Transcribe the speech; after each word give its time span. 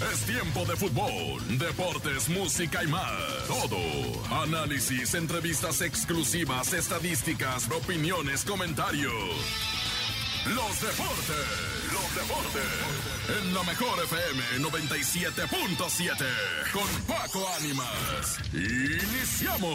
Es 0.00 0.26
tiempo 0.26 0.64
de 0.66 0.76
fútbol, 0.76 1.58
deportes, 1.58 2.28
música 2.28 2.84
y 2.84 2.86
más. 2.86 3.12
Todo. 3.46 3.78
Análisis, 4.42 5.14
entrevistas 5.14 5.80
exclusivas, 5.80 6.74
estadísticas, 6.74 7.70
opiniones, 7.70 8.44
comentarios. 8.44 9.14
Los 10.54 10.80
deportes. 10.82 11.46
Los 11.92 12.14
deportes. 12.14 12.62
En 13.40 13.54
la 13.54 13.62
mejor 13.62 14.04
FM 14.04 14.58
97.7. 14.68 16.26
Con 16.72 16.86
Paco 17.06 17.48
Ánimas. 17.58 18.38
Iniciamos. 18.52 19.66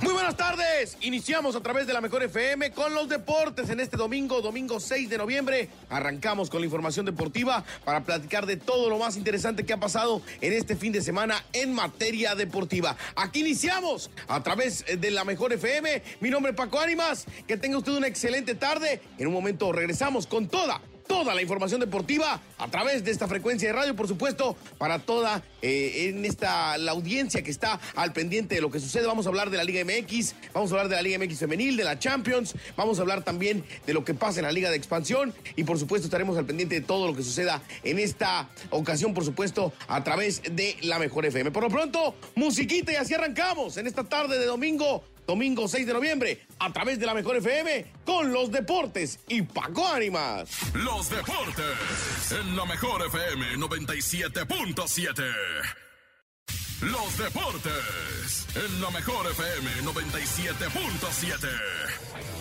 Muy 0.00 0.12
buenas 0.12 0.36
tardes. 0.36 0.96
Iniciamos 1.00 1.56
a 1.56 1.60
través 1.60 1.88
de 1.88 1.92
la 1.92 2.00
Mejor 2.00 2.22
FM 2.22 2.70
con 2.70 2.94
los 2.94 3.08
deportes 3.08 3.68
en 3.68 3.80
este 3.80 3.96
domingo, 3.96 4.40
domingo 4.40 4.78
6 4.78 5.10
de 5.10 5.18
noviembre. 5.18 5.70
Arrancamos 5.90 6.50
con 6.50 6.60
la 6.60 6.66
información 6.66 7.04
deportiva 7.04 7.64
para 7.84 8.04
platicar 8.04 8.46
de 8.46 8.56
todo 8.56 8.88
lo 8.90 8.98
más 8.98 9.16
interesante 9.16 9.66
que 9.66 9.72
ha 9.72 9.80
pasado 9.80 10.22
en 10.40 10.52
este 10.52 10.76
fin 10.76 10.92
de 10.92 11.02
semana 11.02 11.44
en 11.52 11.74
materia 11.74 12.36
deportiva. 12.36 12.96
Aquí 13.16 13.40
iniciamos 13.40 14.08
a 14.28 14.40
través 14.40 14.84
de 14.86 15.10
la 15.10 15.24
Mejor 15.24 15.52
FM. 15.52 16.00
Mi 16.20 16.30
nombre 16.30 16.52
es 16.52 16.56
Paco 16.56 16.78
Ánimas. 16.78 17.26
Que 17.48 17.56
tenga 17.56 17.78
usted 17.78 17.90
una 17.90 18.06
excelente 18.06 18.54
tarde. 18.54 19.00
En 19.18 19.26
un 19.26 19.32
momento 19.32 19.72
regresamos 19.72 20.28
con 20.28 20.46
toda 20.46 20.80
toda 21.08 21.34
la 21.34 21.42
información 21.42 21.80
deportiva 21.80 22.40
a 22.58 22.68
través 22.68 23.02
de 23.02 23.10
esta 23.10 23.26
frecuencia 23.26 23.68
de 23.68 23.72
radio, 23.72 23.96
por 23.96 24.06
supuesto, 24.06 24.56
para 24.76 25.00
toda 25.00 25.42
eh, 25.62 26.08
en 26.08 26.24
esta 26.24 26.78
la 26.78 26.92
audiencia 26.92 27.42
que 27.42 27.50
está 27.50 27.80
al 27.96 28.12
pendiente 28.12 28.54
de 28.54 28.60
lo 28.60 28.70
que 28.70 28.78
sucede. 28.78 29.06
Vamos 29.06 29.26
a 29.26 29.30
hablar 29.30 29.50
de 29.50 29.56
la 29.56 29.64
Liga 29.64 29.82
MX, 29.84 30.34
vamos 30.52 30.70
a 30.70 30.74
hablar 30.74 30.88
de 30.88 30.96
la 30.96 31.02
Liga 31.02 31.18
MX 31.18 31.38
femenil, 31.38 31.76
de 31.76 31.84
la 31.84 31.98
Champions, 31.98 32.54
vamos 32.76 32.98
a 32.98 33.02
hablar 33.02 33.24
también 33.24 33.64
de 33.86 33.94
lo 33.94 34.04
que 34.04 34.14
pasa 34.14 34.40
en 34.40 34.46
la 34.46 34.52
Liga 34.52 34.70
de 34.70 34.76
Expansión 34.76 35.34
y 35.56 35.64
por 35.64 35.78
supuesto 35.78 36.06
estaremos 36.06 36.36
al 36.36 36.44
pendiente 36.44 36.76
de 36.76 36.82
todo 36.82 37.06
lo 37.06 37.16
que 37.16 37.22
suceda 37.22 37.62
en 37.82 37.98
esta 37.98 38.50
ocasión, 38.70 39.14
por 39.14 39.24
supuesto, 39.24 39.72
a 39.88 40.04
través 40.04 40.42
de 40.42 40.76
la 40.82 40.98
Mejor 40.98 41.26
FM. 41.26 41.50
Por 41.50 41.62
lo 41.62 41.70
pronto, 41.70 42.14
musiquita 42.34 42.92
y 42.92 42.96
así 42.96 43.14
arrancamos 43.14 43.76
en 43.78 43.86
esta 43.86 44.04
tarde 44.04 44.38
de 44.38 44.46
domingo 44.46 45.02
domingo 45.28 45.68
6 45.68 45.86
de 45.86 45.92
noviembre, 45.92 46.46
a 46.58 46.72
través 46.72 46.98
de 46.98 47.04
la 47.04 47.12
Mejor 47.12 47.36
FM, 47.36 47.84
con 48.06 48.32
los 48.32 48.50
deportes 48.50 49.20
y 49.28 49.42
Paco 49.42 49.86
Ánimas. 49.86 50.48
Los 50.72 51.10
deportes 51.10 52.32
en 52.32 52.56
la 52.56 52.64
Mejor 52.64 53.06
FM 53.06 53.58
97.7. 53.58 55.22
Los 56.80 57.18
deportes 57.18 58.46
en 58.54 58.80
la 58.80 58.88
Mejor 58.90 59.30
FM 59.30 59.70
97.7. 59.82 62.37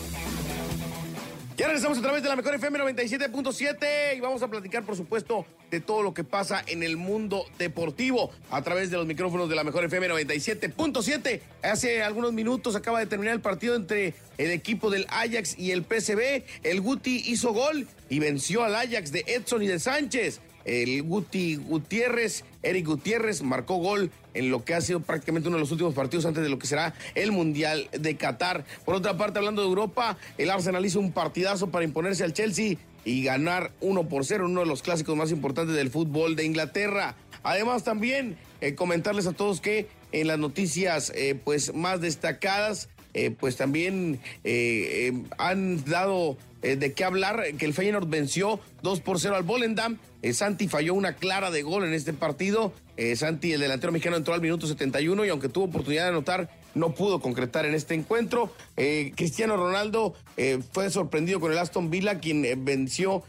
Ya 1.57 1.65
regresamos 1.65 1.97
a 1.97 2.01
través 2.03 2.21
de 2.21 2.29
la 2.29 2.35
mejor 2.35 2.53
FM 2.53 2.77
97.7 2.77 4.15
y 4.15 4.19
vamos 4.19 4.43
a 4.43 4.47
platicar, 4.47 4.83
por 4.83 4.95
supuesto, 4.95 5.43
de 5.71 5.79
todo 5.79 6.03
lo 6.03 6.13
que 6.13 6.23
pasa 6.23 6.63
en 6.67 6.83
el 6.83 6.97
mundo 6.97 7.47
deportivo 7.57 8.29
a 8.51 8.61
través 8.61 8.91
de 8.91 8.97
los 8.97 9.07
micrófonos 9.07 9.49
de 9.49 9.55
la 9.55 9.63
mejor 9.63 9.83
FM 9.85 10.07
97.7. 10.07 11.41
Hace 11.63 12.03
algunos 12.03 12.31
minutos 12.31 12.75
acaba 12.75 12.99
de 12.99 13.07
terminar 13.07 13.33
el 13.33 13.41
partido 13.41 13.75
entre 13.75 14.13
el 14.37 14.51
equipo 14.51 14.91
del 14.91 15.07
Ajax 15.09 15.57
y 15.57 15.71
el 15.71 15.83
PSV. 15.83 16.43
El 16.61 16.81
Guti 16.81 17.23
hizo 17.25 17.53
gol 17.53 17.87
y 18.07 18.19
venció 18.19 18.63
al 18.63 18.75
Ajax 18.75 19.11
de 19.11 19.23
Edson 19.25 19.63
y 19.63 19.67
de 19.67 19.79
Sánchez 19.79 20.41
el 20.67 21.01
Guti 21.01 21.55
Gutiérrez, 21.55 22.43
Eric 22.67 22.85
Gutiérrez, 22.85 23.41
marcó 23.43 23.77
gol 23.77 24.11
en 24.33 24.51
lo 24.51 24.65
que 24.65 24.73
ha 24.73 24.81
sido 24.81 24.99
prácticamente 24.99 25.47
uno 25.47 25.57
de 25.57 25.61
los 25.61 25.71
últimos 25.71 25.93
partidos 25.93 26.25
antes 26.25 26.43
de 26.43 26.49
lo 26.49 26.59
que 26.59 26.67
será 26.67 26.93
el 27.15 27.31
Mundial 27.31 27.89
de 27.97 28.17
Qatar. 28.17 28.65
Por 28.85 28.95
otra 28.95 29.17
parte, 29.17 29.39
hablando 29.39 29.61
de 29.61 29.69
Europa, 29.69 30.17
el 30.37 30.49
Arsenal 30.49 30.85
hizo 30.85 30.99
un 30.99 31.13
partidazo 31.13 31.71
para 31.71 31.85
imponerse 31.85 32.23
al 32.23 32.33
Chelsea 32.33 32.77
y 33.05 33.23
ganar 33.23 33.71
1 33.79 34.09
por 34.09 34.25
0, 34.25 34.45
uno 34.47 34.59
de 34.61 34.65
los 34.65 34.81
clásicos 34.81 35.15
más 35.15 35.31
importantes 35.31 35.75
del 35.75 35.89
fútbol 35.89 36.35
de 36.35 36.43
Inglaterra. 36.43 37.15
Además, 37.41 37.85
también 37.85 38.35
eh, 38.59 38.75
comentarles 38.75 39.27
a 39.27 39.31
todos 39.31 39.61
que 39.61 39.87
en 40.11 40.27
las 40.27 40.37
noticias 40.37 41.13
eh, 41.15 41.39
pues 41.41 41.73
más 41.73 42.01
destacadas, 42.01 42.89
eh, 43.13 43.31
pues 43.31 43.55
también 43.55 44.19
han 45.37 45.85
dado 45.85 46.37
de 46.61 46.93
qué 46.93 47.03
hablar, 47.05 47.43
que 47.57 47.65
el 47.65 47.73
Feyenoord 47.73 48.09
venció 48.09 48.59
2 48.83 48.99
por 48.99 49.19
0 49.21 49.37
al 49.37 49.43
Volendam. 49.43 49.97
Santi 50.33 50.67
falló 50.67 50.93
una 50.93 51.13
clara 51.13 51.51
de 51.51 51.61
gol 51.61 51.85
en 51.85 51.93
este 51.93 52.13
partido. 52.13 52.73
Santi, 53.15 53.53
el 53.53 53.61
delantero 53.61 53.91
mexicano, 53.91 54.17
entró 54.17 54.33
al 54.33 54.41
minuto 54.41 54.67
71 54.67 55.25
y 55.25 55.29
aunque 55.29 55.49
tuvo 55.49 55.65
oportunidad 55.65 56.03
de 56.03 56.09
anotar, 56.09 56.49
no 56.73 56.93
pudo 56.93 57.19
concretar 57.19 57.65
en 57.65 57.75
este 57.75 57.93
encuentro. 57.93 58.53
Cristiano 59.15 59.55
Ronaldo 59.57 60.15
fue 60.71 60.89
sorprendido 60.89 61.39
con 61.39 61.51
el 61.51 61.57
Aston 61.57 61.89
Villa, 61.89 62.19
quien 62.19 62.43
venció 62.65 63.23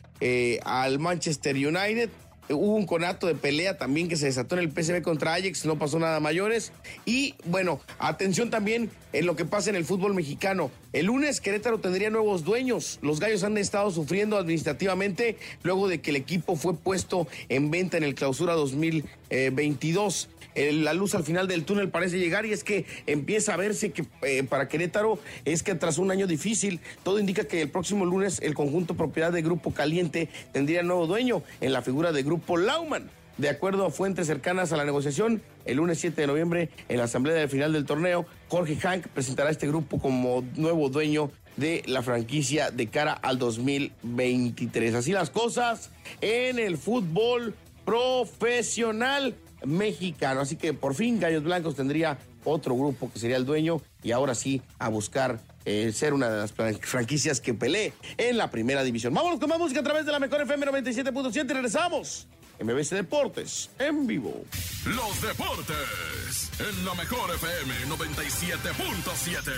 al 0.64 0.98
Manchester 0.98 1.54
United. 1.54 2.10
Hubo 2.50 2.74
un 2.74 2.86
conato 2.86 3.26
de 3.26 3.34
pelea 3.34 3.76
también 3.76 4.08
que 4.08 4.16
se 4.16 4.26
desató 4.26 4.56
en 4.56 4.62
el 4.62 4.70
PSV 4.70 5.02
contra 5.02 5.34
Ajax, 5.34 5.64
no 5.66 5.78
pasó 5.78 5.98
nada 5.98 6.20
mayores. 6.20 6.72
Y 7.04 7.34
bueno, 7.44 7.80
atención 7.98 8.50
también 8.50 8.90
en 9.12 9.26
lo 9.26 9.36
que 9.36 9.44
pasa 9.44 9.70
en 9.70 9.76
el 9.76 9.84
fútbol 9.84 10.14
mexicano. 10.14 10.70
El 10.92 11.06
lunes 11.06 11.40
Querétaro 11.40 11.78
tendría 11.78 12.10
nuevos 12.10 12.44
dueños. 12.44 12.98
Los 13.02 13.20
gallos 13.20 13.44
han 13.44 13.58
estado 13.58 13.90
sufriendo 13.90 14.38
administrativamente 14.38 15.36
luego 15.62 15.88
de 15.88 16.00
que 16.00 16.10
el 16.10 16.16
equipo 16.16 16.56
fue 16.56 16.74
puesto 16.74 17.26
en 17.48 17.70
venta 17.70 17.96
en 17.96 18.04
el 18.04 18.14
clausura 18.14 18.54
2022 18.54 20.28
la 20.72 20.92
luz 20.92 21.14
al 21.14 21.24
final 21.24 21.46
del 21.46 21.64
túnel 21.64 21.88
parece 21.88 22.18
llegar 22.18 22.44
y 22.46 22.52
es 22.52 22.64
que 22.64 22.84
empieza 23.06 23.54
a 23.54 23.56
verse 23.56 23.92
que 23.92 24.04
eh, 24.22 24.42
para 24.42 24.68
Querétaro 24.68 25.18
es 25.44 25.62
que 25.62 25.74
tras 25.74 25.98
un 25.98 26.10
año 26.10 26.26
difícil, 26.26 26.80
todo 27.04 27.20
indica 27.20 27.44
que 27.44 27.62
el 27.62 27.68
próximo 27.68 28.04
lunes 28.04 28.40
el 28.42 28.54
conjunto 28.54 28.94
propiedad 28.94 29.32
de 29.32 29.42
Grupo 29.42 29.72
Caliente 29.72 30.28
tendría 30.52 30.82
nuevo 30.82 31.06
dueño 31.06 31.42
en 31.60 31.72
la 31.72 31.82
figura 31.82 32.12
de 32.12 32.22
Grupo 32.22 32.37
Lauman. 32.56 33.10
De 33.36 33.48
acuerdo 33.48 33.86
a 33.86 33.90
fuentes 33.90 34.26
cercanas 34.26 34.72
a 34.72 34.76
la 34.76 34.84
negociación, 34.84 35.42
el 35.64 35.76
lunes 35.76 36.00
7 36.00 36.20
de 36.20 36.26
noviembre, 36.26 36.70
en 36.88 36.96
la 36.98 37.04
asamblea 37.04 37.36
del 37.36 37.48
final 37.48 37.72
del 37.72 37.86
torneo, 37.86 38.26
Jorge 38.48 38.74
Hank 38.76 39.06
presentará 39.08 39.50
este 39.50 39.68
grupo 39.68 40.00
como 40.00 40.44
nuevo 40.56 40.88
dueño 40.88 41.30
de 41.56 41.82
la 41.86 42.02
franquicia 42.02 42.72
de 42.72 42.88
cara 42.88 43.12
al 43.12 43.38
2023. 43.38 44.94
Así 44.94 45.12
las 45.12 45.30
cosas 45.30 45.90
en 46.20 46.58
el 46.58 46.78
fútbol 46.78 47.54
profesional 47.84 49.36
mexicano. 49.64 50.40
Así 50.40 50.56
que 50.56 50.74
por 50.74 50.94
fin 50.94 51.20
Gallos 51.20 51.44
Blancos 51.44 51.76
tendría 51.76 52.18
otro 52.44 52.76
grupo 52.76 53.10
que 53.12 53.18
sería 53.18 53.36
el 53.36 53.46
dueño 53.46 53.80
y 54.02 54.12
ahora 54.12 54.34
sí 54.34 54.62
a 54.78 54.88
buscar 54.88 55.40
ser 55.64 56.14
una 56.14 56.30
de 56.30 56.38
las 56.38 56.52
franquicias 56.52 57.40
que 57.40 57.54
pelee 57.54 57.92
en 58.16 58.36
la 58.36 58.50
primera 58.50 58.82
división. 58.82 59.14
Vámonos 59.14 59.38
con 59.40 59.48
más 59.48 59.58
música 59.58 59.80
a 59.80 59.84
través 59.84 60.06
de 60.06 60.12
la 60.12 60.18
mejor 60.18 60.42
FM 60.42 60.66
97.7 60.66 61.44
y 61.44 61.52
regresamos. 61.52 62.26
MBC 62.60 62.90
Deportes 62.90 63.70
en 63.78 64.06
vivo. 64.06 64.44
Los 64.86 65.22
deportes 65.22 66.50
en 66.58 66.84
la 66.84 66.94
mejor 66.94 67.32
FM 67.34 67.86
97.7. 67.86 69.52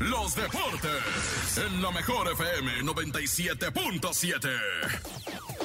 Los 0.00 0.34
deportes 0.34 1.58
en 1.58 1.82
la 1.82 1.90
mejor 1.90 2.32
FM 2.32 2.82
97.7. 2.82 5.55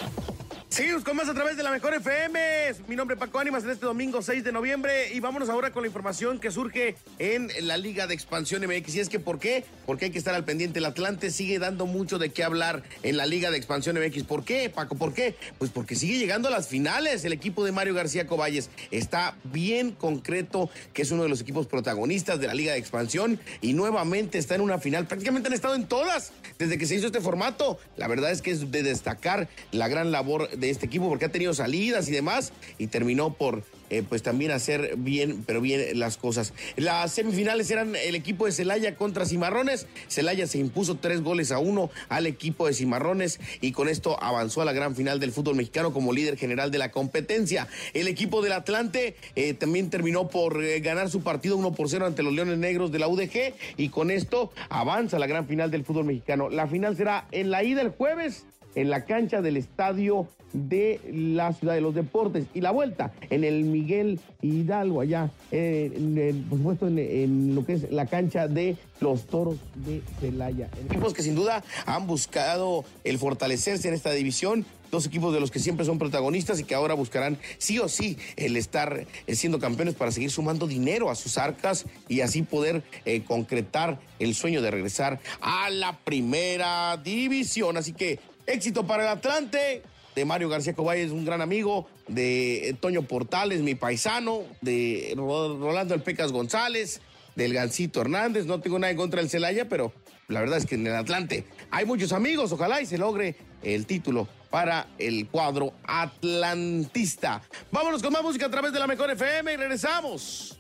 Seguimos 0.71 1.03
con 1.03 1.17
más 1.17 1.27
a 1.27 1.33
través 1.33 1.57
de 1.57 1.63
la 1.63 1.71
Mejor 1.71 1.93
FM. 1.95 2.39
Mi 2.87 2.95
nombre 2.95 3.15
es 3.15 3.19
Paco 3.19 3.39
Ánimas 3.39 3.65
en 3.65 3.71
este 3.71 3.85
domingo 3.85 4.21
6 4.21 4.41
de 4.41 4.53
noviembre 4.53 5.13
y 5.13 5.19
vámonos 5.19 5.49
ahora 5.49 5.73
con 5.73 5.83
la 5.83 5.87
información 5.87 6.39
que 6.39 6.49
surge 6.49 6.95
en 7.19 7.49
la 7.67 7.75
Liga 7.75 8.07
de 8.07 8.13
Expansión 8.13 8.65
MX. 8.65 8.95
Y 8.95 8.99
es 9.01 9.09
que, 9.09 9.19
¿por 9.19 9.37
qué? 9.37 9.65
Porque 9.85 10.05
hay 10.05 10.11
que 10.11 10.17
estar 10.17 10.33
al 10.33 10.45
pendiente. 10.45 10.79
El 10.79 10.85
Atlante 10.85 11.29
sigue 11.29 11.59
dando 11.59 11.87
mucho 11.87 12.19
de 12.19 12.29
qué 12.29 12.45
hablar 12.45 12.83
en 13.03 13.17
la 13.17 13.25
Liga 13.25 13.51
de 13.51 13.57
Expansión 13.57 13.99
MX. 13.99 14.23
¿Por 14.23 14.45
qué, 14.45 14.69
Paco? 14.69 14.95
¿Por 14.95 15.13
qué? 15.13 15.35
Pues 15.57 15.71
porque 15.71 15.95
sigue 15.95 16.17
llegando 16.17 16.47
a 16.47 16.51
las 16.51 16.69
finales. 16.69 17.25
El 17.25 17.33
equipo 17.33 17.65
de 17.65 17.73
Mario 17.73 17.93
García 17.93 18.25
Coballes 18.25 18.69
está 18.91 19.35
bien 19.43 19.91
concreto, 19.91 20.69
que 20.93 21.01
es 21.01 21.11
uno 21.11 21.23
de 21.23 21.29
los 21.29 21.41
equipos 21.41 21.67
protagonistas 21.67 22.39
de 22.39 22.47
la 22.47 22.53
Liga 22.53 22.71
de 22.71 22.79
Expansión 22.79 23.41
y 23.59 23.73
nuevamente 23.73 24.37
está 24.37 24.55
en 24.55 24.61
una 24.61 24.79
final. 24.79 25.05
Prácticamente 25.05 25.49
han 25.49 25.53
estado 25.53 25.75
en 25.75 25.85
todas 25.85 26.31
desde 26.57 26.77
que 26.77 26.85
se 26.85 26.95
hizo 26.95 27.07
este 27.07 27.19
formato. 27.19 27.77
La 27.97 28.07
verdad 28.07 28.31
es 28.31 28.41
que 28.41 28.51
es 28.51 28.71
de 28.71 28.83
destacar 28.83 29.49
la 29.73 29.89
gran 29.89 30.13
labor 30.13 30.49
de 30.61 30.69
este 30.69 30.85
equipo 30.85 31.09
porque 31.09 31.25
ha 31.25 31.31
tenido 31.31 31.53
salidas 31.53 32.08
y 32.08 32.11
demás 32.11 32.53
y 32.78 32.87
terminó 32.87 33.34
por 33.34 33.63
eh, 33.91 34.03
pues 34.08 34.23
también 34.23 34.52
hacer 34.52 34.96
bien, 34.96 35.43
pero 35.46 35.59
bien 35.59 35.99
las 35.99 36.16
cosas. 36.16 36.53
Las 36.78 37.11
semifinales 37.11 37.69
eran 37.72 37.93
el 37.97 38.16
equipo 38.16 38.46
de 38.46 38.53
Celaya 38.53 38.96
contra 38.96 39.25
Cimarrones. 39.25 39.85
Celaya 40.08 40.47
se 40.47 40.59
impuso 40.59 40.96
tres 40.96 41.22
goles 41.22 41.52
a 41.52 41.59
uno 41.59 41.90
al 42.08 42.25
equipo 42.25 42.67
de 42.67 42.73
Cimarrones 42.73 43.41
y 43.59 43.73
con 43.73 43.90
esto 43.90 44.17
avanzó 44.23 44.61
a 44.61 44.66
la 44.66 44.72
gran 44.72 44.96
final 44.96 45.19
del 45.19 45.34
fútbol 45.34 45.55
mexicano 45.55 45.91
como 45.91 46.13
líder 46.13 46.37
general 46.37 46.72
de 46.72 46.78
la 46.78 46.90
competencia. 46.90 47.67
El 47.93 48.08
equipo 48.08 48.41
del 48.41 48.53
Atlante 48.53 49.17
eh, 49.35 49.53
también 49.55 49.90
terminó 49.90 50.29
por 50.29 50.63
eh, 50.63 50.79
ganar 50.79 51.09
su 51.09 51.22
partido 51.22 51.58
1 51.58 51.73
por 51.73 51.90
0 51.90 52.05
ante 52.05 52.23
los 52.23 52.31
Leones 52.31 52.59
Negros 52.59 52.93
de 52.93 52.99
la 52.99 53.09
UDG 53.09 53.53
y 53.75 53.90
con 53.90 54.09
esto 54.09 54.53
avanza 54.69 55.17
a 55.17 55.19
la 55.19 55.28
gran 55.28 55.47
final 55.47 55.69
del 55.69 55.84
fútbol 55.84 56.05
mexicano. 56.05 56.49
La 56.49 56.67
final 56.67 56.96
será 56.96 57.28
en 57.31 57.52
la 57.52 57.66
ida 57.66 57.81
el 57.81 57.90
jueves 57.90 58.46
en 58.75 58.90
la 58.90 59.03
cancha 59.03 59.41
del 59.41 59.58
estadio 59.58 60.29
de 60.53 60.99
la 61.11 61.53
Ciudad 61.53 61.73
de 61.73 61.81
los 61.81 61.95
Deportes 61.95 62.45
y 62.53 62.61
la 62.61 62.71
vuelta 62.71 63.11
en 63.29 63.43
el 63.43 63.63
Miguel 63.63 64.19
Hidalgo 64.41 65.01
allá, 65.01 65.29
en, 65.51 66.45
por 66.49 66.57
supuesto 66.57 66.87
en, 66.87 67.55
lo 67.55 67.65
que 67.65 67.73
es 67.73 67.91
la 67.91 68.05
cancha 68.05 68.47
de 68.47 68.77
los 68.99 69.25
Toros 69.27 69.57
de 69.75 70.01
Celaya. 70.19 70.69
Equipos 70.85 71.13
que 71.13 71.23
sin 71.23 71.35
duda 71.35 71.63
han 71.85 72.07
buscado 72.07 72.83
el 73.03 73.17
fortalecerse 73.17 73.87
en 73.87 73.93
esta 73.93 74.11
división 74.11 74.65
dos 74.91 75.05
equipos 75.05 75.33
de 75.33 75.39
los 75.39 75.49
que 75.49 75.59
siempre 75.59 75.85
son 75.85 75.97
protagonistas 75.97 76.59
y 76.59 76.65
que 76.65 76.75
ahora 76.75 76.93
buscarán 76.93 77.39
sí 77.57 77.79
o 77.79 77.87
sí 77.87 78.17
el 78.35 78.57
estar 78.57 79.07
eh, 79.25 79.35
siendo 79.35 79.57
campeones 79.57 79.95
para 79.95 80.11
seguir 80.11 80.29
sumando 80.29 80.67
dinero 80.67 81.09
a 81.09 81.15
sus 81.15 81.37
arcas 81.37 81.85
y 82.09 82.21
así 82.21 82.43
poder 82.43 82.83
eh, 83.05 83.23
concretar 83.23 83.99
el 84.19 84.35
sueño 84.35 84.61
de 84.61 84.69
regresar 84.69 85.19
a 85.39 85.69
la 85.69 85.97
primera 85.97 86.97
división. 86.97 87.77
Así 87.77 87.93
que 87.93 88.19
éxito 88.45 88.85
para 88.85 89.03
el 89.03 89.09
Atlante, 89.09 89.81
de 90.16 90.25
Mario 90.25 90.49
García 90.49 90.73
Cobay 90.73 91.02
es 91.02 91.11
un 91.11 91.25
gran 91.25 91.41
amigo, 91.41 91.87
de 92.08 92.75
Toño 92.79 93.03
Portales, 93.03 93.61
mi 93.61 93.75
paisano, 93.75 94.43
de 94.61 95.13
Rolando 95.16 95.93
El 95.93 96.02
Pecas 96.02 96.31
González, 96.31 97.02
del 97.35 97.53
Gancito 97.53 98.02
Hernández. 98.02 98.46
No 98.46 98.59
tengo 98.59 98.79
nada 98.79 98.91
en 98.91 98.97
contra 98.97 99.22
del 99.22 99.29
Celaya, 99.29 99.69
pero 99.69 99.93
la 100.28 100.41
verdad 100.41 100.58
es 100.58 100.66
que 100.66 100.75
en 100.75 100.87
el 100.87 100.96
Atlante 100.96 101.46
hay 101.69 101.85
muchos 101.85 102.11
amigos. 102.11 102.52
Ojalá 102.52 102.81
y 102.81 102.85
se 102.85 102.97
logre 102.97 103.35
el 103.63 103.85
título 103.85 104.28
para 104.49 104.87
el 104.97 105.28
cuadro 105.28 105.73
atlantista. 105.85 107.41
Vámonos 107.72 108.03
con 108.03 108.13
más 108.13 108.23
música 108.23 108.47
a 108.47 108.52
través 108.52 108.73
de 108.73 108.79
la 108.79 108.87
Mejor 108.87 109.11
FM 109.11 109.53
y 109.53 109.58
regresamos. 109.58 110.58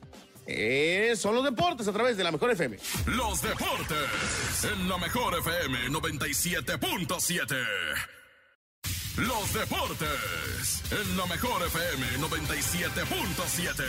Eh, 0.47 1.13
son 1.15 1.35
los 1.35 1.43
deportes 1.43 1.87
a 1.87 1.93
través 1.93 2.17
de 2.17 2.23
la 2.23 2.31
Mejor 2.31 2.51
FM. 2.51 2.77
Los 3.05 3.41
deportes 3.41 4.63
en 4.63 4.89
la 4.89 4.97
Mejor 4.97 5.37
FM 5.39 5.89
97.7. 5.89 8.20
Los 9.17 9.53
deportes 9.53 10.81
en 10.89 11.17
la 11.17 11.25
mejor 11.25 11.61
FM 11.67 12.05
97.7. 12.29 13.83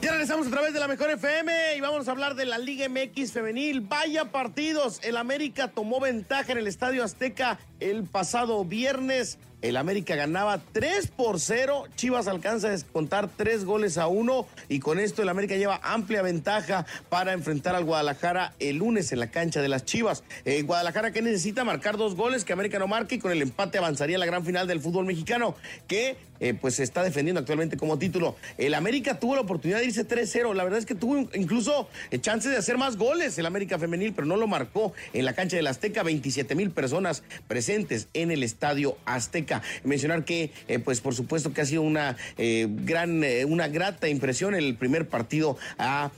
Ya 0.00 0.12
regresamos 0.12 0.46
a 0.46 0.50
través 0.50 0.72
de 0.72 0.80
la 0.80 0.88
Mejor 0.88 1.10
FM 1.10 1.76
y 1.76 1.80
vamos 1.80 2.08
a 2.08 2.12
hablar 2.12 2.34
de 2.34 2.46
la 2.46 2.56
Liga 2.56 2.88
MX 2.88 3.32
femenil. 3.32 3.80
Vaya 3.82 4.26
partidos. 4.26 5.00
El 5.02 5.18
América 5.18 5.68
tomó 5.68 6.00
ventaja 6.00 6.52
en 6.52 6.58
el 6.58 6.66
Estadio 6.66 7.04
Azteca 7.04 7.58
el 7.80 8.04
pasado 8.04 8.64
viernes 8.64 9.38
el 9.60 9.76
América 9.76 10.14
ganaba 10.14 10.60
3 10.72 11.08
por 11.08 11.40
0. 11.40 11.84
Chivas 11.96 12.28
alcanza 12.28 12.68
a 12.68 12.70
descontar 12.70 13.28
3 13.36 13.64
goles 13.64 13.98
a 13.98 14.06
1 14.06 14.46
y 14.68 14.78
con 14.78 15.00
esto 15.00 15.22
el 15.22 15.28
América 15.28 15.56
lleva 15.56 15.80
amplia 15.82 16.22
ventaja 16.22 16.86
para 17.08 17.32
enfrentar 17.32 17.74
al 17.74 17.84
Guadalajara 17.84 18.54
el 18.60 18.76
lunes 18.76 19.10
en 19.12 19.18
la 19.18 19.30
cancha 19.30 19.60
de 19.60 19.68
las 19.68 19.84
Chivas. 19.84 20.22
Eh, 20.44 20.62
Guadalajara 20.62 21.10
que 21.10 21.22
necesita 21.22 21.64
marcar 21.64 21.96
dos 21.96 22.14
goles 22.14 22.44
que 22.44 22.52
América 22.52 22.78
no 22.78 22.86
marque 22.86 23.16
y 23.16 23.18
con 23.18 23.32
el 23.32 23.42
empate 23.42 23.78
avanzaría 23.78 24.16
a 24.16 24.20
la 24.20 24.26
gran 24.26 24.44
final 24.44 24.68
del 24.68 24.80
fútbol 24.80 25.06
mexicano 25.06 25.56
que 25.88 26.16
eh, 26.40 26.54
pues 26.54 26.76
se 26.76 26.84
está 26.84 27.02
defendiendo 27.02 27.40
actualmente 27.40 27.76
como 27.76 27.98
título. 27.98 28.36
El 28.58 28.74
América 28.74 29.18
tuvo 29.18 29.34
la 29.34 29.40
oportunidad 29.40 29.80
de 29.80 29.86
irse 29.86 30.06
3-0. 30.06 30.54
La 30.54 30.62
verdad 30.62 30.78
es 30.78 30.86
que 30.86 30.94
tuvo 30.94 31.28
incluso 31.34 31.88
eh, 32.10 32.20
chance 32.20 32.48
de 32.48 32.56
hacer 32.56 32.78
más 32.78 32.96
goles 32.96 33.36
el 33.38 33.46
América 33.46 33.78
femenil, 33.78 34.12
pero 34.12 34.26
no 34.26 34.36
lo 34.36 34.46
marcó 34.46 34.92
en 35.12 35.24
la 35.24 35.32
cancha 35.32 35.56
del 35.56 35.66
Azteca. 35.66 36.04
27 36.04 36.54
mil 36.54 36.70
personas 36.70 37.24
presentes 37.48 38.08
en 38.14 38.30
el 38.30 38.42
estadio 38.42 38.96
Azteca. 39.04 39.47
Mencionar 39.84 40.24
que, 40.24 40.50
eh, 40.68 40.78
pues 40.78 41.00
por 41.00 41.14
supuesto 41.14 41.52
que 41.52 41.60
ha 41.60 41.66
sido 41.66 41.82
una 41.82 42.16
eh, 42.36 42.66
gran, 42.68 43.24
eh, 43.24 43.44
una 43.44 43.68
grata 43.68 44.08
impresión 44.08 44.54
el 44.54 44.74
primer 44.74 45.08
partido 45.08 45.56
a 45.78 46.10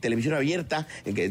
televisión 0.00 0.34
abierta, 0.34 0.86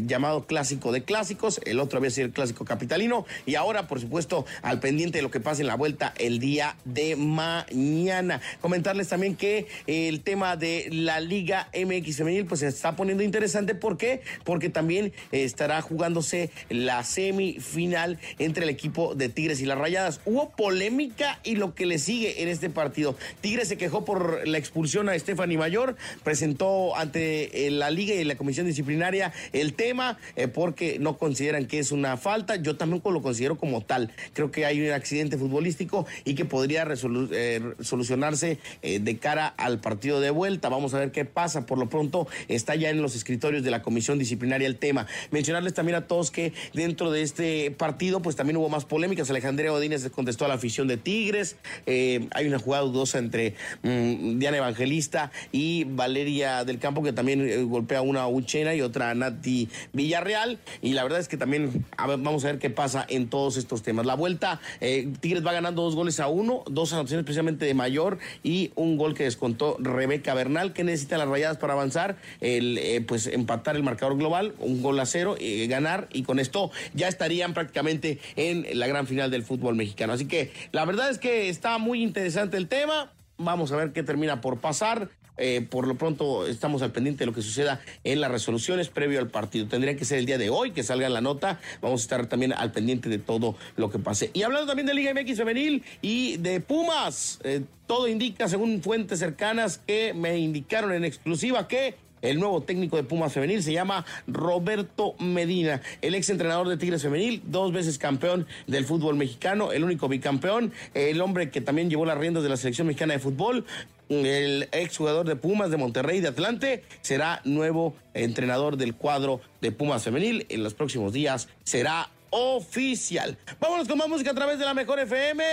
llamado 0.05 0.45
Clásico 0.45 0.91
de 0.91 1.03
Clásicos. 1.03 1.61
El 1.65 1.79
otro 1.79 1.97
había 1.99 2.11
sido 2.11 2.27
el 2.27 2.33
Clásico 2.33 2.65
Capitalino. 2.65 3.25
Y 3.45 3.55
ahora, 3.55 3.87
por 3.87 3.99
supuesto, 3.99 4.45
al 4.61 4.79
pendiente 4.79 5.19
de 5.19 5.21
lo 5.21 5.31
que 5.31 5.39
pasa 5.39 5.61
en 5.61 5.67
la 5.67 5.75
vuelta 5.75 6.13
el 6.17 6.39
día 6.39 6.75
de 6.85 7.15
mañana. 7.15 8.41
Comentarles 8.61 9.07
también 9.09 9.35
que 9.35 9.67
el 9.87 10.21
tema 10.21 10.55
de 10.57 10.89
la 10.91 11.19
Liga 11.19 11.69
MX 11.73 12.17
Femenil, 12.17 12.45
pues 12.45 12.61
se 12.61 12.67
está 12.67 12.95
poniendo 12.95 13.23
interesante. 13.23 13.75
¿Por 13.75 13.97
qué? 13.97 14.21
Porque 14.43 14.69
también 14.69 15.13
estará 15.31 15.81
jugándose 15.81 16.51
la 16.69 17.03
semifinal 17.03 18.19
entre 18.37 18.63
el 18.63 18.69
equipo 18.69 19.15
de 19.15 19.29
Tigres 19.29 19.61
y 19.61 19.65
las 19.65 19.77
Rayadas. 19.77 20.21
Hubo 20.25 20.49
polémica 20.49 21.28
y 21.43 21.55
lo 21.55 21.75
que 21.75 21.85
le 21.85 21.99
sigue 21.99 22.41
en 22.41 22.49
este 22.49 22.69
partido. 22.69 23.15
Tigre 23.41 23.65
se 23.65 23.77
quejó 23.77 24.05
por 24.05 24.47
la 24.47 24.57
expulsión 24.57 25.09
a 25.09 25.17
Stephanie 25.17 25.57
Mayor, 25.57 25.95
presentó 26.23 26.95
ante 26.95 27.67
eh, 27.67 27.71
la 27.71 27.91
liga 27.91 28.15
y 28.15 28.23
la 28.23 28.35
comisión 28.35 28.65
disciplinaria 28.65 29.31
el 29.53 29.73
tema 29.73 30.17
eh, 30.35 30.47
porque 30.47 30.99
no 30.99 31.17
consideran 31.17 31.65
que 31.65 31.79
es 31.79 31.91
una 31.91 32.17
falta. 32.17 32.55
Yo 32.55 32.75
tampoco 32.75 33.11
lo 33.11 33.21
considero 33.21 33.57
como 33.57 33.81
tal. 33.81 34.11
Creo 34.33 34.51
que 34.51 34.65
hay 34.65 34.81
un 34.81 34.91
accidente 34.91 35.37
futbolístico 35.37 36.05
y 36.25 36.35
que 36.35 36.45
podría 36.45 36.87
eh, 36.89 37.61
solucionarse 37.81 38.59
de 38.81 39.17
cara 39.17 39.47
al 39.47 39.79
partido 39.79 40.19
de 40.19 40.29
vuelta. 40.31 40.69
Vamos 40.69 40.93
a 40.93 40.99
ver 40.99 41.11
qué 41.11 41.25
pasa. 41.25 41.65
Por 41.65 41.77
lo 41.77 41.89
pronto 41.89 42.27
está 42.47 42.75
ya 42.75 42.89
en 42.89 43.01
los 43.01 43.15
escritorios 43.15 43.63
de 43.63 43.71
la 43.71 43.81
comisión 43.81 44.17
disciplinaria 44.17 44.67
el 44.67 44.77
tema. 44.77 45.07
Mencionarles 45.31 45.73
también 45.73 45.97
a 45.97 46.07
todos 46.07 46.31
que 46.31 46.53
dentro 46.73 47.11
de 47.11 47.21
este 47.21 47.71
partido 47.71 48.21
pues 48.21 48.35
también 48.35 48.57
hubo 48.57 48.69
más 48.69 48.85
polémicas. 48.85 49.29
Alejandría 49.29 49.73
Odínez 49.73 50.09
contestó 50.09 50.45
a 50.45 50.47
la 50.47 50.55
afición 50.55 50.87
de 50.87 50.97
Tigre 50.97 51.18
Tigres. 51.19 51.57
Eh, 51.85 52.29
hay 52.31 52.47
una 52.47 52.59
jugada 52.59 52.85
dudosa 52.85 53.17
entre 53.17 53.53
mm, 53.83 54.39
Diana 54.39 54.55
Evangelista 54.55 55.31
y 55.51 55.83
Valeria 55.83 56.63
del 56.63 56.79
Campo, 56.79 57.03
que 57.03 57.11
también 57.11 57.41
eh, 57.41 57.61
golpea 57.63 58.01
una 58.01 58.21
a 58.21 58.27
Uchena 58.29 58.73
y 58.73 58.81
otra 58.81 59.09
a 59.09 59.15
Nati 59.15 59.67
Villarreal. 59.91 60.59
Y 60.81 60.93
la 60.93 61.03
verdad 61.03 61.19
es 61.19 61.27
que 61.27 61.35
también 61.35 61.85
vamos 61.97 62.45
a 62.45 62.47
ver 62.47 62.59
qué 62.59 62.69
pasa 62.69 63.05
en 63.09 63.27
todos 63.27 63.57
estos 63.57 63.83
temas. 63.83 64.05
La 64.05 64.15
vuelta, 64.15 64.61
eh, 64.79 65.11
Tigres 65.19 65.45
va 65.45 65.51
ganando 65.51 65.81
dos 65.81 65.93
goles 65.93 66.21
a 66.21 66.29
uno, 66.29 66.63
dos 66.67 66.93
anotaciones 66.93 67.23
especialmente 67.25 67.65
de 67.65 67.73
mayor 67.73 68.17
y 68.41 68.71
un 68.75 68.95
gol 68.95 69.13
que 69.13 69.25
descontó 69.25 69.75
Rebeca 69.77 70.33
Bernal, 70.33 70.71
que 70.71 70.85
necesita 70.85 71.17
las 71.17 71.27
rayadas 71.27 71.57
para 71.57 71.73
avanzar, 71.73 72.15
el, 72.39 73.03
pues 73.09 73.27
empatar 73.27 73.75
el 73.75 73.83
marcador 73.83 74.17
global, 74.17 74.53
un 74.59 74.81
gol 74.81 74.97
a 75.01 75.05
cero, 75.05 75.35
ganar 75.67 76.07
y 76.13 76.23
con 76.23 76.39
esto 76.39 76.71
ya 76.93 77.09
estarían 77.09 77.53
prácticamente 77.53 78.19
en 78.37 78.65
la 78.79 78.87
gran 78.87 79.05
final 79.05 79.29
del 79.29 79.43
fútbol 79.43 79.75
mexicano. 79.75 80.13
Así 80.13 80.25
que 80.25 80.53
la 80.71 80.85
verdad 80.85 81.08
es 81.09 81.17
que 81.17 81.49
está 81.49 81.77
muy 81.77 82.01
interesante 82.03 82.57
el 82.57 82.67
tema. 82.67 83.11
Vamos 83.37 83.71
a 83.71 83.75
ver 83.75 83.93
qué 83.93 84.03
termina 84.03 84.41
por 84.41 84.59
pasar. 84.59 85.09
Eh, 85.39 85.65
por 85.67 85.87
lo 85.87 85.95
pronto 85.95 86.45
estamos 86.45 86.81
al 86.81 86.91
pendiente 86.91 87.19
de 87.19 87.25
lo 87.27 87.33
que 87.33 87.41
suceda 87.41 87.81
en 88.03 88.21
las 88.21 88.29
resoluciones 88.29 88.89
previo 88.89 89.19
al 89.19 89.29
partido. 89.29 89.67
Tendría 89.67 89.95
que 89.95 90.05
ser 90.05 90.19
el 90.19 90.25
día 90.25 90.37
de 90.37 90.49
hoy 90.49 90.71
que 90.71 90.83
salga 90.83 91.07
la 91.09 91.21
nota. 91.21 91.59
Vamos 91.81 92.01
a 92.01 92.03
estar 92.03 92.27
también 92.27 92.53
al 92.53 92.71
pendiente 92.71 93.09
de 93.09 93.17
todo 93.17 93.55
lo 93.77 93.89
que 93.89 93.99
pase. 93.99 94.29
Y 94.33 94.43
hablando 94.43 94.67
también 94.67 94.85
de 94.85 94.93
Liga 94.93 95.13
MX 95.13 95.37
femenil 95.37 95.83
y 96.01 96.37
de 96.37 96.59
Pumas, 96.59 97.39
eh, 97.43 97.61
todo 97.87 98.07
indica, 98.07 98.47
según 98.49 98.83
fuentes 98.83 99.19
cercanas 99.19 99.79
que 99.87 100.13
me 100.13 100.37
indicaron 100.37 100.91
en 100.93 101.05
exclusiva, 101.05 101.67
que 101.67 101.95
el 102.21 102.39
nuevo 102.39 102.61
técnico 102.61 102.97
de 102.97 103.03
Pumas 103.03 103.31
Femenil 103.31 103.63
se 103.63 103.71
llama 103.71 104.05
Roberto 104.27 105.15
Medina, 105.19 105.81
el 106.01 106.15
ex 106.15 106.29
entrenador 106.29 106.67
de 106.67 106.77
Tigres 106.77 107.01
Femenil, 107.01 107.41
dos 107.45 107.71
veces 107.71 107.97
campeón 107.97 108.45
del 108.67 108.85
fútbol 108.85 109.15
mexicano, 109.15 109.71
el 109.71 109.83
único 109.85 110.09
bicampeón, 110.09 110.73
el 110.93 111.21
hombre 111.21 111.49
que 111.49 111.61
también 111.61 111.89
llevó 111.89 112.05
las 112.05 112.17
riendas 112.17 112.43
de 112.43 112.49
la 112.49 112.57
selección 112.57 112.87
mexicana 112.87 113.13
de 113.13 113.19
fútbol, 113.19 113.65
el 114.09 114.67
ex 114.71 114.97
jugador 114.97 115.27
de 115.27 115.35
Pumas 115.35 115.71
de 115.71 115.77
Monterrey 115.77 116.19
de 116.19 116.29
Atlante, 116.29 116.83
será 117.01 117.41
nuevo 117.45 117.95
entrenador 118.13 118.77
del 118.77 118.95
cuadro 118.95 119.39
de 119.61 119.71
Pumas 119.71 120.03
Femenil. 120.03 120.45
En 120.49 120.63
los 120.63 120.73
próximos 120.73 121.13
días 121.13 121.47
será 121.63 122.09
oficial. 122.31 123.37
Vámonos 123.59 123.87
con 123.87 123.97
más 123.97 124.09
música 124.09 124.31
a 124.31 124.35
través 124.35 124.59
de 124.59 124.65
la 124.65 124.73
Mejor 124.73 124.99
FM. 124.99 125.43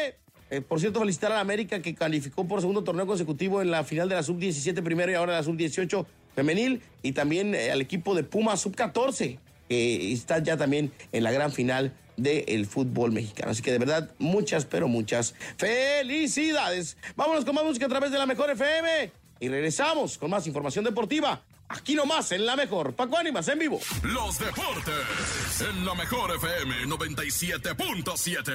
Eh, 0.48 0.60
por 0.60 0.80
cierto, 0.80 1.00
felicitar 1.00 1.32
a 1.32 1.36
la 1.36 1.40
América 1.40 1.80
que 1.80 1.94
calificó 1.94 2.46
por 2.46 2.60
segundo 2.60 2.84
torneo 2.84 3.06
consecutivo 3.06 3.62
en 3.62 3.70
la 3.70 3.84
final 3.84 4.08
de 4.08 4.14
la 4.14 4.22
sub-17 4.22 4.82
primero 4.82 5.10
y 5.10 5.14
ahora 5.14 5.34
la 5.34 5.42
sub-18 5.42 6.06
femenil 6.34 6.82
y 7.02 7.12
también 7.12 7.54
eh, 7.54 7.72
al 7.72 7.80
equipo 7.80 8.14
de 8.14 8.22
Puma 8.22 8.56
sub-14 8.56 9.38
que 9.68 10.12
está 10.12 10.38
ya 10.38 10.56
también 10.56 10.92
en 11.12 11.24
la 11.24 11.32
gran 11.32 11.52
final 11.52 11.92
del 12.16 12.66
fútbol 12.66 13.12
mexicano. 13.12 13.52
Así 13.52 13.62
que 13.62 13.72
de 13.72 13.78
verdad, 13.78 14.10
muchas, 14.18 14.64
pero 14.64 14.88
muchas 14.88 15.34
felicidades. 15.56 16.96
Vámonos 17.14 17.44
con 17.44 17.54
más 17.54 17.64
música 17.64 17.86
a 17.86 17.88
través 17.88 18.10
de 18.10 18.18
la 18.18 18.26
Mejor 18.26 18.50
FM 18.50 19.12
y 19.40 19.48
regresamos 19.48 20.18
con 20.18 20.30
más 20.30 20.46
información 20.46 20.84
deportiva. 20.84 21.42
Aquí 21.68 21.94
nomás, 21.94 22.30
en 22.32 22.46
la 22.46 22.54
mejor. 22.54 22.94
Paco 22.94 23.16
Ánimas, 23.16 23.48
en 23.48 23.58
vivo. 23.58 23.80
Los 24.02 24.38
deportes 24.38 25.60
en 25.60 25.84
la 25.84 25.94
mejor 25.94 26.30
FM 26.36 26.86
97.7. 26.86 28.52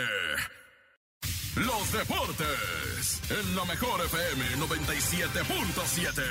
Los 1.58 1.91
deportes 1.91 3.22
en 3.30 3.56
la 3.56 3.65
mejor 3.65 4.00
FM 4.06 4.46
97.7. 4.65 6.24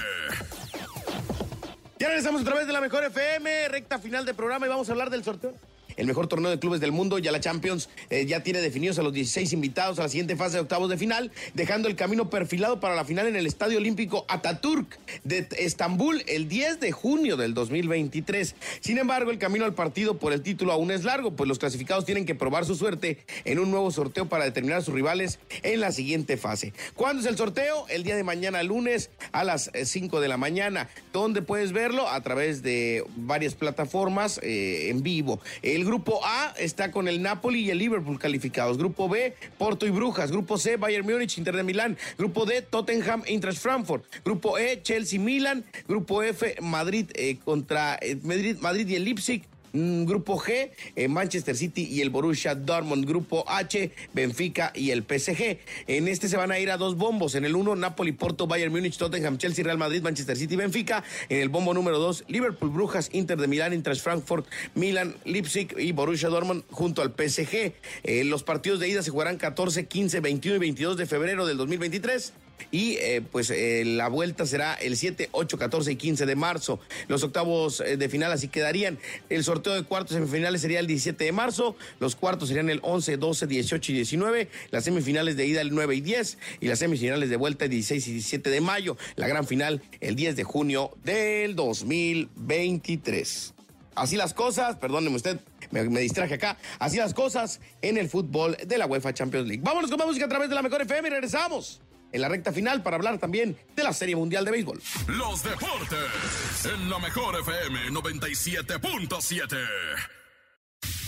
Ya 1.99 2.09
regresamos 2.09 2.41
otra 2.41 2.55
vez 2.55 2.67
de 2.67 2.73
la 2.73 2.81
mejor 2.81 3.05
FM, 3.05 3.69
recta 3.69 3.99
final 3.99 4.25
del 4.25 4.35
programa 4.35 4.65
y 4.65 4.71
vamos 4.71 4.89
a 4.89 4.93
hablar 4.93 5.11
del 5.11 5.23
sorteo 5.23 5.55
el 6.00 6.07
mejor 6.07 6.26
torneo 6.26 6.50
de 6.50 6.59
clubes 6.59 6.80
del 6.80 6.92
mundo. 6.92 7.19
Ya 7.19 7.30
la 7.30 7.40
Champions 7.40 7.90
eh, 8.09 8.25
ya 8.26 8.42
tiene 8.42 8.61
definidos 8.61 8.99
a 8.99 9.02
los 9.02 9.12
16 9.12 9.52
invitados 9.52 9.99
a 9.99 10.02
la 10.02 10.09
siguiente 10.09 10.35
fase 10.35 10.57
de 10.57 10.62
octavos 10.62 10.88
de 10.88 10.97
final, 10.97 11.30
dejando 11.54 11.88
el 11.88 11.97
camino 11.97 12.30
perfilado 12.30 12.80
para 12.80 12.97
la 12.97 13.04
final 13.04 13.26
en 13.26 13.37
el 13.37 13.47
Estadio 13.47 13.78
Olímpico 13.78 14.25
Ataturk 14.28 14.99
de 15.25 15.47
Estambul 15.59 16.25
el 16.26 16.49
10 16.49 16.80
de 16.80 16.92
junio 16.92 17.37
del 17.37 17.52
2023. 17.52 18.54
Sin 18.80 18.97
embargo, 18.97 19.30
el 19.30 19.38
camino 19.38 19.66
al 19.66 19.75
partido 19.75 20.19
por 20.19 20.33
el 20.33 20.42
título 20.42 20.73
aún 20.73 20.90
es 20.90 21.04
largo, 21.04 21.33
pues 21.33 21.47
los 21.47 21.59
clasificados 21.59 22.07
tienen 22.07 22.25
que 22.25 22.35
probar 22.35 22.64
su 22.64 22.75
suerte 22.76 23.19
en 23.45 23.59
un 23.59 23.71
nuevo 23.71 23.90
sorteo 23.90 24.28
para 24.28 24.45
determinar 24.45 24.78
a 24.78 24.83
sus 24.83 24.95
rivales 24.95 25.38
en 25.62 25.80
la 25.80 25.92
siguiente 25.92 26.38
fase. 26.38 26.73
¿Cuándo 26.95 27.21
es 27.21 27.28
el 27.28 27.37
sorteo? 27.37 27.87
El 27.88 28.04
día 28.04 28.16
de 28.16 28.25
mañana, 28.25 28.62
lunes, 28.62 29.11
a 29.33 29.45
las 29.45 29.71
5 29.85 30.19
eh, 30.19 30.23
de 30.23 30.28
la 30.28 30.38
mañana. 30.38 30.88
¿Dónde 31.12 31.42
puedes 31.42 31.73
verlo? 31.73 32.09
A 32.09 32.23
través 32.23 32.62
de 32.62 33.04
varias 33.16 33.54
plataformas 33.54 34.40
eh, 34.42 34.88
en 34.88 35.02
vivo. 35.02 35.40
El 35.61 35.89
grupo 35.90 36.20
A 36.25 36.54
está 36.56 36.92
con 36.92 37.09
el 37.09 37.20
Napoli 37.20 37.62
y 37.62 37.70
el 37.70 37.78
Liverpool 37.78 38.16
calificados. 38.16 38.78
Grupo 38.78 39.09
B, 39.09 39.35
Porto 39.59 39.87
y 39.87 39.90
Brujas. 39.90 40.30
Grupo 40.30 40.56
C, 40.56 40.76
Bayern 40.76 41.04
Múnich, 41.04 41.37
Inter 41.37 41.56
de 41.56 41.64
Milán. 41.64 41.99
Grupo 42.16 42.47
D, 42.47 42.62
Tottenham, 42.62 43.25
Eintracht 43.26 43.59
Frankfurt. 43.59 44.04
Grupo 44.25 44.56
E, 44.56 44.80
Chelsea, 44.82 45.18
Milan. 45.18 45.64
Grupo 45.88 46.23
F, 46.23 46.59
Madrid 46.61 47.11
eh, 47.14 47.38
contra 47.44 47.99
Madrid, 48.23 48.56
Madrid 48.61 48.87
y 48.87 48.94
el 48.94 49.04
Leipzig. 49.04 49.50
Mm, 49.73 50.05
grupo 50.05 50.37
G, 50.39 50.71
eh, 50.97 51.09
Manchester 51.09 51.57
City 51.57 51.87
y 51.91 52.00
el 52.00 52.11
Borussia 52.11 52.55
Dortmund. 52.55 53.07
Grupo 53.07 53.45
H, 53.49 53.91
Benfica 54.12 54.73
y 54.75 54.91
el 54.91 55.05
PSG. 55.05 55.59
En 55.87 56.09
este 56.09 56.29
se 56.29 56.37
van 56.37 56.50
a 56.50 56.59
ir 56.59 56.71
a 56.71 56.77
dos 56.77 56.97
bombos. 56.97 57.35
En 57.35 57.45
el 57.45 57.55
1, 57.55 57.77
Napoli, 57.77 58.12
Porto, 58.12 58.47
Bayern 58.47 58.73
Múnich, 58.73 58.97
Tottenham, 58.97 59.39
Chelsea, 59.39 59.65
Real 59.65 59.79
Madrid, 59.79 60.03
Manchester 60.03 60.37
City, 60.37 60.57
Benfica. 60.57 61.05
En 61.29 61.41
el 61.41 61.49
bombo 61.49 61.73
número 61.75 61.99
2, 61.99 62.25
Liverpool, 62.29 62.71
Brujas, 62.71 63.11
Inter 63.12 63.39
de 63.39 63.47
Milán, 63.47 63.73
Inter 63.73 63.97
Frankfurt, 63.97 64.47
Milan, 64.75 65.15
Leipzig 65.25 65.75
y 65.79 65.93
Borussia 65.93 66.29
Dortmund 66.29 66.65
junto 66.71 67.03
al 67.03 67.12
PSG. 67.12 67.73
Eh, 68.03 68.25
los 68.25 68.43
partidos 68.43 68.81
de 68.81 68.89
ida 68.89 69.03
se 69.03 69.11
jugarán 69.11 69.37
14, 69.37 69.87
15, 69.87 70.21
21 70.21 70.57
y 70.57 70.59
22 70.61 70.97
de 70.97 71.07
febrero 71.07 71.47
del 71.47 71.57
2023 71.57 72.33
y 72.71 72.97
eh, 72.97 73.23
pues 73.31 73.50
eh, 73.50 73.85
la 73.85 74.09
vuelta 74.09 74.47
será 74.47 74.75
el 74.75 74.97
7, 74.97 75.29
8, 75.33 75.59
14 75.59 75.93
y 75.93 75.97
15 75.97 76.26
de 76.26 76.37
marzo. 76.37 76.81
Los 77.09 77.23
octavos 77.23 77.81
eh, 77.81 77.97
de 77.97 78.09
final 78.09 78.33
así 78.33 78.49
quedarían. 78.49 78.99
El 79.29 79.45
sorteo 79.45 79.75
de 79.75 79.83
cuartos 79.83 80.14
semifinales 80.14 80.61
sería 80.61 80.81
el 80.81 80.87
17 80.87 81.25
de 81.25 81.33
marzo, 81.33 81.76
los 81.99 82.17
cuartos 82.17 82.49
serían 82.49 82.71
el 82.71 82.81
11, 82.83 83.17
12, 83.17 83.47
18 83.47 83.93
y 83.93 83.95
19, 83.97 84.49
las 84.71 84.85
semifinales 84.85 85.37
de 85.37 85.47
ida 85.47 85.61
el 85.61 85.75
9 85.75 85.95
y 85.97 86.00
10 86.00 86.38
y 86.61 86.69
las 86.69 86.79
semifinales 86.79 87.31
de 87.31 87.37
vuelta 87.37 87.64
el 87.64 87.71
16 87.71 88.09
y 88.09 88.12
17 88.12 88.50
de 88.50 88.61
mayo, 88.61 88.97
la 89.17 89.29
gran 89.29 89.47
final 89.47 89.83
el 90.00 90.17
10 90.17 90.37
de 90.37 90.45
junio 90.45 90.90
del 91.05 91.57
2023. 91.57 93.55
Así 93.95 94.17
las 94.17 94.35
cosas, 94.35 94.76
perdóneme 94.76 95.17
usted, 95.17 95.40
me, 95.71 95.83
me, 95.88 96.00
distraje 96.00 96.35
acá. 96.35 96.57
Así 96.79 96.97
las 96.97 97.12
cosas 97.12 97.61
en 97.83 97.99
el 97.99 98.09
fútbol 98.09 98.57
de 98.67 98.79
la 98.79 98.87
UEFA 98.87 99.12
Champions 99.12 99.47
League. 99.47 99.62
Vámonos 99.62 99.90
con 99.90 99.99
más 99.99 100.07
música 100.07 100.26
a 100.26 100.29
través 100.29 100.49
de 100.49 100.55
la 100.55 100.62
mejor 100.62 100.81
FM 100.83 101.09
y 101.09 101.11
regresamos 101.11 101.81
en 102.12 102.21
la 102.21 102.29
recta 102.29 102.52
final 102.52 102.83
para 102.83 102.97
hablar 102.97 103.19
también 103.19 103.57
de 103.75 103.83
la 103.83 103.93
Serie 103.93 104.17
Mundial 104.17 104.45
de 104.45 104.50
Béisbol. 104.50 104.81
Los 105.09 105.43
deportes 105.43 106.64
en 106.64 106.90
la 106.90 106.99
mejor 106.99 107.38
FM 107.40 107.90
97.7. 107.90 109.57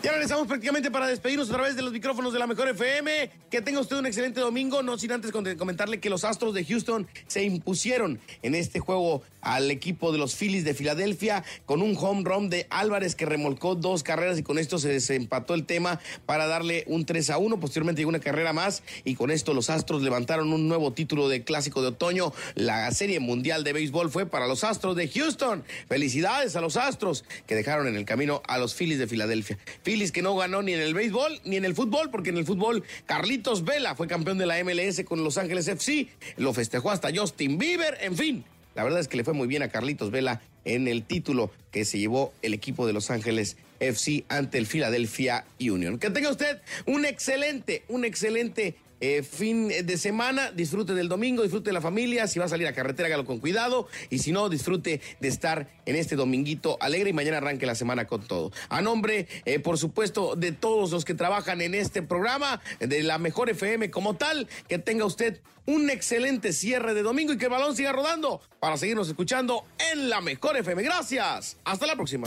Ya 0.09 0.15
regresamos 0.15 0.47
prácticamente 0.47 0.91
para 0.91 1.07
despedirnos 1.07 1.51
a 1.51 1.53
través 1.53 1.77
de 1.77 1.83
los 1.83 1.93
micrófonos 1.93 2.33
de 2.33 2.39
la 2.39 2.47
Mejor 2.47 2.67
FM. 2.69 3.31
Que 3.51 3.61
tenga 3.61 3.79
usted 3.79 3.99
un 3.99 4.07
excelente 4.07 4.41
domingo, 4.41 4.83
no 4.83 4.97
sin 4.97 5.13
antes 5.13 5.31
comentarle 5.31 6.01
que 6.01 6.09
los 6.09 6.25
Astros 6.25 6.55
de 6.55 6.65
Houston 6.65 7.07
se 7.27 7.45
impusieron 7.45 8.19
en 8.41 8.55
este 8.55 8.81
juego 8.81 9.23
al 9.43 9.71
equipo 9.71 10.11
de 10.11 10.19
los 10.19 10.35
Phillies 10.35 10.65
de 10.65 10.75
Filadelfia 10.75 11.45
con 11.65 11.83
un 11.83 11.97
home 11.99 12.23
run 12.25 12.51
de 12.51 12.67
Álvarez 12.71 13.15
que 13.15 13.27
remolcó 13.27 13.75
dos 13.75 14.03
carreras 14.03 14.39
y 14.39 14.43
con 14.43 14.59
esto 14.59 14.79
se 14.79 14.89
desempató 14.89 15.55
el 15.55 15.65
tema 15.65 16.01
para 16.27 16.47
darle 16.47 16.85
un 16.87 17.05
3 17.05 17.31
a 17.31 17.39
1. 17.39 17.61
Posteriormente 17.61 18.01
llegó 18.01 18.09
una 18.09 18.19
carrera 18.19 18.55
más 18.55 18.83
y 19.05 19.15
con 19.15 19.31
esto 19.31 19.53
los 19.53 19.69
Astros 19.69 20.03
levantaron 20.03 20.53
un 20.55 20.69
nuevo 20.69 20.95
título 20.95 21.29
de 21.29 21.45
clásico 21.45 21.83
de 21.83 21.89
otoño. 21.89 22.33
La 22.55 22.91
Serie 22.93 23.21
Mundial 23.21 23.63
de 23.63 23.75
Béisbol 23.75 24.11
fue 24.11 24.25
para 24.25 24.47
los 24.47 24.65
Astros 24.65 24.97
de 24.97 25.09
Houston. 25.09 25.65
Felicidades 25.87 26.57
a 26.57 26.63
los 26.63 26.79
Astros 26.79 27.27
que 27.47 27.55
dejaron 27.55 27.87
en 27.89 27.97
el 27.97 28.07
camino 28.07 28.43
a 28.47 28.57
los 28.57 28.75
Phillies 28.75 28.99
de 28.99 29.07
Filadelfia. 29.07 29.59
Que 29.99 30.23
no 30.23 30.37
ganó 30.37 30.63
ni 30.63 30.73
en 30.73 30.81
el 30.81 30.95
béisbol 30.95 31.41
ni 31.45 31.57
en 31.57 31.65
el 31.65 31.75
fútbol, 31.75 32.09
porque 32.11 32.31
en 32.31 32.37
el 32.37 32.45
fútbol 32.45 32.85
Carlitos 33.05 33.65
Vela 33.65 33.97
fue 33.97 34.07
campeón 34.07 34.39
de 34.39 34.47
la 34.47 34.63
MLS 34.63 35.03
con 35.05 35.25
Los 35.25 35.39
Ángeles 35.39 35.67
FC, 35.67 36.07
lo 36.37 36.55
festejó 36.55 36.93
hasta 36.93 37.11
Justin 37.13 37.59
Bieber, 37.59 37.99
en 38.01 38.17
fin. 38.17 38.45
La 38.77 38.85
verdad 38.85 39.01
es 39.01 39.09
que 39.09 39.17
le 39.17 39.25
fue 39.25 39.35
muy 39.35 39.49
bien 39.49 39.65
a 39.65 39.71
Carlitos 39.71 40.13
Vela 40.13 40.41
en 40.65 40.87
el 40.87 41.03
título 41.03 41.51
que 41.73 41.85
se 41.85 41.99
llevó 41.99 42.33
el 42.43 42.55
equipo 42.55 42.87
de 42.87 42.93
Los 42.93 43.11
Ángeles 43.11 43.57
FC 43.81 44.25
ante 44.29 44.59
el 44.59 44.67
Philadelphia 44.67 45.45
Union. 45.59 45.99
Que 45.99 46.11
tenga 46.11 46.31
usted 46.31 46.61
un 46.87 47.05
excelente, 47.05 47.83
un 47.89 48.05
excelente 48.05 48.77
eh, 49.01 49.23
fin 49.23 49.69
de 49.69 49.97
semana, 49.97 50.51
disfrute 50.51 50.95
del 50.95 51.09
domingo, 51.09 51.43
disfrute 51.43 51.71
de 51.71 51.75
la 51.75 51.81
familia, 51.81 52.27
si 52.27 52.39
va 52.39 52.47
a 52.47 52.49
salir 52.49 52.67
a 52.67 52.73
carretera, 52.73 53.07
hágalo 53.07 53.25
con 53.25 53.39
cuidado 53.39 53.89
y 54.11 54.19
si 54.19 54.33
no, 54.33 54.49
disfrute 54.49 55.01
de 55.21 55.29
estar 55.29 55.69
en 55.87 55.97
este 55.97 56.17
dominguito 56.17 56.79
alegre 56.81 57.11
y 57.11 57.13
mañana 57.13 57.39
arranque 57.39 57.67
la 57.67 57.75
semana 57.75 58.07
con 58.07 58.23
todo. 58.27 58.53
A 58.69 58.81
nombre, 58.81 59.29
eh, 59.45 59.59
por 59.61 59.79
supuesto, 59.79 60.35
de 60.37 60.53
todos 60.53 60.91
los 60.91 61.05
que 61.05 61.15
trabajan 61.15 61.61
en 61.61 61.75
este 61.75 62.03
programa, 62.03 62.61
de 62.81 63.03
la 63.03 63.19
mejor 63.19 63.51
FM 63.51 63.91
como 63.91 64.17
tal, 64.17 64.49
que 64.69 64.79
tenga 64.79 65.05
usted 65.05 65.41
un 65.67 65.91
excelente 65.91 66.53
cierre 66.53 66.95
de 66.95 67.03
domingo 67.03 67.35
y 67.35 67.39
que 67.39 67.45
el 67.45 67.51
balón 67.51 67.77
siga 67.77 67.93
rodando 67.93 68.41
para 68.59 68.79
seguirnos 68.79 69.09
escuchando 69.09 69.65
en 69.93 70.09
la 70.09 70.23
mejor 70.23 70.57
FM. 70.57 70.83
Gracias. 70.83 71.59
Hasta 71.65 71.87
la 71.87 71.95
próxima. 71.95 72.27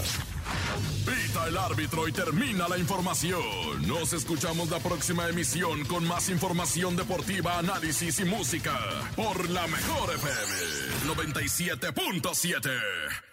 Pita 1.32 1.48
el 1.48 1.58
árbitro 1.58 2.08
y 2.10 2.12
termina 2.12 2.68
la 2.68 2.78
información. 2.78 3.88
Nos 3.88 4.12
escuchamos 4.12 4.70
la 4.70 4.80
próxima 4.80 5.30
emisión 5.30 5.86
con 5.86 6.06
más 6.06 6.30
información 6.30 6.98
deportiva, 6.98 7.58
análisis 7.58 8.20
y 8.20 8.26
música 8.26 8.78
por 9.16 9.50
la 9.50 9.66
mejor 9.68 10.14
FM 10.14 11.16
97.7. 11.16 13.31